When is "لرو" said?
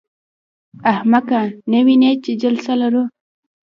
2.81-3.03